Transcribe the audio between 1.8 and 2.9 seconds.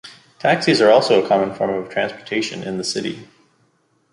transportation in the